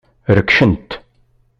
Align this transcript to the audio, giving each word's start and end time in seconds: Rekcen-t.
Rekcen-t. 0.37 0.89